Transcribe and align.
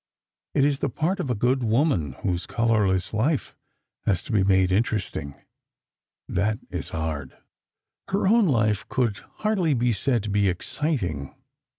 It 0.55 0.65
is 0.65 0.79
the 0.79 0.89
part 0.89 1.19
of 1.19 1.29
a 1.29 1.35
good 1.35 1.61
woman, 1.61 2.13
whose 2.23 2.47
colorless 2.47 3.13
life 3.13 3.55
has 4.07 4.23
to 4.23 4.31
be 4.31 4.43
made 4.43 4.71
interesting, 4.71 5.35
that 6.27 6.57
is 6.71 6.89
hard." 6.89 7.37
Her 8.07 8.27
own 8.27 8.47
life 8.47 8.89
could 8.89 9.17
hardly 9.45 9.75
be 9.75 9.93
said 9.93 10.23
to 10.23 10.31
be 10.31 10.49
exciting. 10.49 11.35